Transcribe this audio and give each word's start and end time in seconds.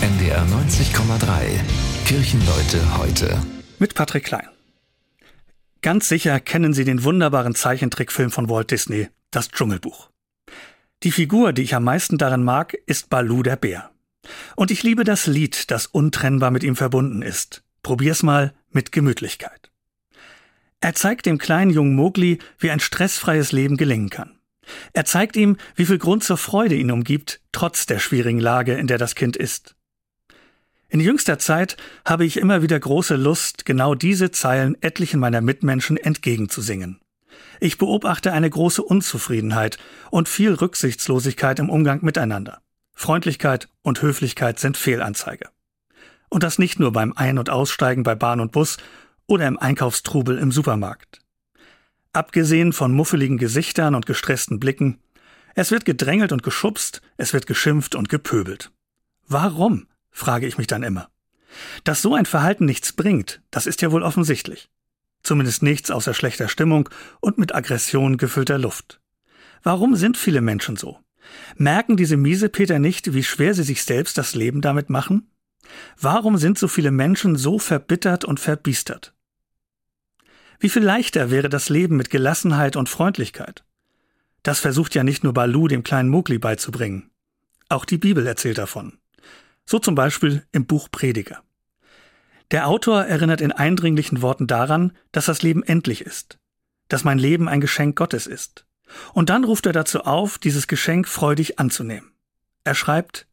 NDR 0.00 0.46
90,3. 0.46 1.58
Kirchenleute 2.06 2.98
heute. 2.98 3.42
Mit 3.80 3.96
Patrick 3.96 4.26
Klein. 4.26 4.46
Ganz 5.82 6.08
sicher 6.08 6.38
kennen 6.38 6.72
Sie 6.72 6.84
den 6.84 7.02
wunderbaren 7.02 7.56
Zeichentrickfilm 7.56 8.30
von 8.30 8.48
Walt 8.48 8.70
Disney, 8.70 9.08
das 9.32 9.48
Dschungelbuch. 9.48 10.10
Die 11.02 11.10
Figur, 11.10 11.52
die 11.52 11.62
ich 11.62 11.74
am 11.74 11.82
meisten 11.82 12.16
darin 12.16 12.44
mag, 12.44 12.74
ist 12.86 13.10
Balu 13.10 13.42
der 13.42 13.56
Bär. 13.56 13.90
Und 14.54 14.70
ich 14.70 14.84
liebe 14.84 15.02
das 15.02 15.26
Lied, 15.26 15.68
das 15.72 15.86
untrennbar 15.86 16.52
mit 16.52 16.62
ihm 16.62 16.76
verbunden 16.76 17.20
ist. 17.20 17.64
Probier's 17.82 18.22
mal 18.22 18.54
mit 18.70 18.92
Gemütlichkeit. 18.92 19.72
Er 20.80 20.94
zeigt 20.94 21.26
dem 21.26 21.38
kleinen 21.38 21.72
jungen 21.72 21.96
Mowgli, 21.96 22.38
wie 22.60 22.70
ein 22.70 22.78
stressfreies 22.78 23.50
Leben 23.50 23.76
gelingen 23.76 24.10
kann. 24.10 24.38
Er 24.92 25.04
zeigt 25.04 25.34
ihm, 25.34 25.56
wie 25.74 25.86
viel 25.86 25.98
Grund 25.98 26.22
zur 26.22 26.36
Freude 26.36 26.76
ihn 26.76 26.92
umgibt, 26.92 27.40
trotz 27.50 27.86
der 27.86 27.98
schwierigen 27.98 28.38
Lage, 28.38 28.74
in 28.74 28.86
der 28.86 28.98
das 28.98 29.16
Kind 29.16 29.36
ist. 29.36 29.74
In 30.90 31.00
jüngster 31.00 31.38
Zeit 31.38 31.76
habe 32.06 32.24
ich 32.24 32.38
immer 32.38 32.62
wieder 32.62 32.80
große 32.80 33.16
Lust, 33.16 33.66
genau 33.66 33.94
diese 33.94 34.30
Zeilen 34.30 34.74
etlichen 34.80 35.20
meiner 35.20 35.42
Mitmenschen 35.42 35.98
entgegenzusingen. 35.98 37.00
Ich 37.60 37.76
beobachte 37.76 38.32
eine 38.32 38.48
große 38.48 38.82
Unzufriedenheit 38.82 39.78
und 40.10 40.30
viel 40.30 40.54
Rücksichtslosigkeit 40.54 41.58
im 41.58 41.68
Umgang 41.68 42.02
miteinander. 42.02 42.62
Freundlichkeit 42.94 43.68
und 43.82 44.00
Höflichkeit 44.00 44.58
sind 44.58 44.76
Fehlanzeige. 44.78 45.50
Und 46.30 46.42
das 46.42 46.58
nicht 46.58 46.80
nur 46.80 46.92
beim 46.92 47.12
Ein- 47.14 47.38
und 47.38 47.50
Aussteigen 47.50 48.02
bei 48.02 48.14
Bahn 48.14 48.40
und 48.40 48.52
Bus 48.52 48.78
oder 49.26 49.46
im 49.46 49.58
Einkaufstrubel 49.58 50.38
im 50.38 50.52
Supermarkt. 50.52 51.20
Abgesehen 52.14 52.72
von 52.72 52.92
muffeligen 52.92 53.36
Gesichtern 53.36 53.94
und 53.94 54.06
gestressten 54.06 54.58
Blicken, 54.58 54.98
es 55.54 55.70
wird 55.70 55.84
gedrängelt 55.84 56.32
und 56.32 56.42
geschubst, 56.42 57.02
es 57.18 57.34
wird 57.34 57.46
geschimpft 57.46 57.94
und 57.94 58.08
gepöbelt. 58.08 58.70
Warum? 59.26 59.87
Frage 60.10 60.46
ich 60.46 60.58
mich 60.58 60.66
dann 60.66 60.82
immer. 60.82 61.10
Dass 61.84 62.02
so 62.02 62.14
ein 62.14 62.26
Verhalten 62.26 62.64
nichts 62.64 62.92
bringt, 62.92 63.42
das 63.50 63.66
ist 63.66 63.82
ja 63.82 63.90
wohl 63.92 64.02
offensichtlich. 64.02 64.70
Zumindest 65.22 65.62
nichts 65.62 65.90
außer 65.90 66.14
schlechter 66.14 66.48
Stimmung 66.48 66.88
und 67.20 67.38
mit 67.38 67.54
Aggression 67.54 68.16
gefüllter 68.16 68.58
Luft. 68.58 69.00
Warum 69.62 69.96
sind 69.96 70.16
viele 70.16 70.40
Menschen 70.40 70.76
so? 70.76 70.98
Merken 71.56 71.96
diese 71.96 72.16
Miesepeter 72.16 72.78
nicht, 72.78 73.12
wie 73.12 73.24
schwer 73.24 73.54
sie 73.54 73.64
sich 73.64 73.82
selbst 73.82 74.16
das 74.16 74.34
Leben 74.34 74.60
damit 74.60 74.88
machen? 74.88 75.30
Warum 76.00 76.38
sind 76.38 76.58
so 76.58 76.68
viele 76.68 76.90
Menschen 76.90 77.36
so 77.36 77.58
verbittert 77.58 78.24
und 78.24 78.40
verbiestert? 78.40 79.14
Wie 80.60 80.68
viel 80.68 80.82
leichter 80.82 81.30
wäre 81.30 81.48
das 81.48 81.68
Leben 81.68 81.96
mit 81.96 82.10
Gelassenheit 82.10 82.76
und 82.76 82.88
Freundlichkeit? 82.88 83.64
Das 84.42 84.60
versucht 84.60 84.94
ja 84.94 85.04
nicht 85.04 85.24
nur 85.24 85.32
Balu 85.32 85.68
dem 85.68 85.84
kleinen 85.84 86.08
Mowgli 86.08 86.38
beizubringen. 86.38 87.10
Auch 87.68 87.84
die 87.84 87.98
Bibel 87.98 88.26
erzählt 88.26 88.58
davon. 88.58 88.97
So 89.70 89.78
zum 89.78 89.94
Beispiel 89.94 90.46
im 90.50 90.64
Buch 90.64 90.88
Prediger. 90.90 91.42
Der 92.52 92.68
Autor 92.68 93.04
erinnert 93.04 93.42
in 93.42 93.52
eindringlichen 93.52 94.22
Worten 94.22 94.46
daran, 94.46 94.96
dass 95.12 95.26
das 95.26 95.42
Leben 95.42 95.62
endlich 95.62 96.00
ist, 96.00 96.38
dass 96.88 97.04
mein 97.04 97.18
Leben 97.18 97.50
ein 97.50 97.60
Geschenk 97.60 97.94
Gottes 97.94 98.26
ist. 98.26 98.64
Und 99.12 99.28
dann 99.28 99.44
ruft 99.44 99.66
er 99.66 99.74
dazu 99.74 100.04
auf, 100.04 100.38
dieses 100.38 100.68
Geschenk 100.68 101.06
freudig 101.06 101.58
anzunehmen. 101.58 102.12
Er 102.64 102.74
schreibt, 102.74 103.26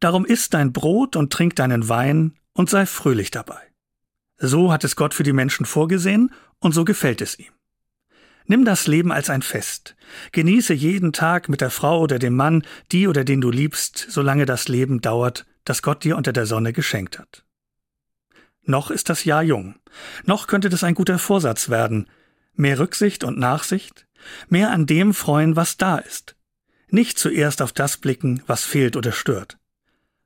Darum 0.00 0.24
isst 0.24 0.54
dein 0.54 0.72
Brot 0.72 1.14
und 1.14 1.30
trink 1.30 1.56
deinen 1.56 1.90
Wein 1.90 2.38
und 2.54 2.70
sei 2.70 2.86
fröhlich 2.86 3.30
dabei. 3.30 3.60
So 4.38 4.72
hat 4.72 4.82
es 4.82 4.96
Gott 4.96 5.12
für 5.12 5.24
die 5.24 5.34
Menschen 5.34 5.66
vorgesehen 5.66 6.32
und 6.58 6.72
so 6.72 6.86
gefällt 6.86 7.20
es 7.20 7.38
ihm. 7.38 7.52
Nimm 8.46 8.64
das 8.64 8.86
Leben 8.86 9.12
als 9.12 9.28
ein 9.28 9.42
Fest. 9.42 9.94
Genieße 10.32 10.72
jeden 10.72 11.12
Tag 11.12 11.50
mit 11.50 11.60
der 11.60 11.68
Frau 11.68 12.00
oder 12.00 12.18
dem 12.18 12.34
Mann, 12.34 12.64
die 12.92 13.08
oder 13.08 13.24
den 13.24 13.42
du 13.42 13.50
liebst, 13.50 14.06
solange 14.08 14.46
das 14.46 14.66
Leben 14.66 15.02
dauert, 15.02 15.44
das 15.70 15.82
Gott 15.82 16.02
dir 16.02 16.16
unter 16.16 16.32
der 16.32 16.46
Sonne 16.46 16.72
geschenkt 16.72 17.20
hat. 17.20 17.44
Noch 18.64 18.90
ist 18.90 19.08
das 19.08 19.24
Jahr 19.24 19.42
jung. 19.42 19.76
Noch 20.24 20.48
könnte 20.48 20.68
das 20.68 20.82
ein 20.82 20.94
guter 20.94 21.18
Vorsatz 21.18 21.68
werden. 21.70 22.08
Mehr 22.54 22.80
Rücksicht 22.80 23.22
und 23.22 23.38
Nachsicht. 23.38 24.06
Mehr 24.48 24.72
an 24.72 24.86
dem 24.86 25.14
freuen, 25.14 25.54
was 25.54 25.76
da 25.76 25.98
ist. 25.98 26.34
Nicht 26.88 27.20
zuerst 27.20 27.62
auf 27.62 27.72
das 27.72 27.98
blicken, 27.98 28.42
was 28.48 28.64
fehlt 28.64 28.96
oder 28.96 29.12
stört. 29.12 29.58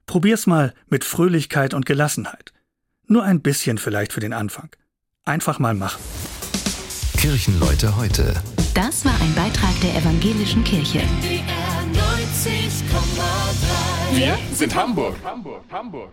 Probier's 0.07 0.47
mal 0.47 0.73
mit 0.89 1.05
Fröhlichkeit 1.05 1.75
und 1.75 1.85
Gelassenheit. 1.85 2.55
Nur 3.07 3.23
ein 3.23 3.43
bisschen 3.43 3.77
vielleicht 3.77 4.15
für 4.15 4.21
den 4.21 4.33
Anfang. 4.33 4.71
Einfach 5.25 5.59
mal 5.59 5.75
machen. 5.75 6.03
Kirchenleute 7.19 7.97
heute. 7.97 8.35
Das 8.75 9.05
war 9.05 9.19
ein 9.21 9.35
Beitrag 9.35 9.79
der 9.83 9.95
Evangelischen 9.95 10.65
Kirche. 10.65 11.03
Wir 14.13 14.39
sind 14.53 14.75
Hamburg. 14.75 15.17
Hamburg, 15.25 15.63
Hamburg. 15.71 16.11